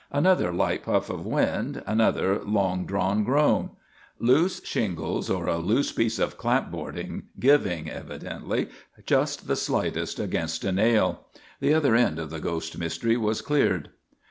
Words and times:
Another 0.11 0.51
light 0.51 0.81
puff 0.81 1.11
of 1.11 1.27
wind, 1.27 1.83
another 1.85 2.41
long 2.43 2.87
drawn 2.87 3.23
groan 3.23 3.69
loose 4.17 4.59
shingles, 4.65 5.29
or 5.29 5.45
a 5.45 5.59
loose 5.59 5.91
piece 5.91 6.17
of 6.17 6.39
clapboarding, 6.39 7.25
giving, 7.39 7.87
evidently, 7.87 8.69
just 9.05 9.45
the 9.47 9.55
slightest 9.55 10.19
against 10.19 10.63
a 10.65 10.71
nail. 10.71 11.27
The 11.59 11.75
other 11.75 11.93
end 11.95 12.17
of 12.17 12.31
the 12.31 12.39
ghost 12.39 12.79
mystery 12.79 13.15
was 13.15 13.43
cleared. 13.43 13.91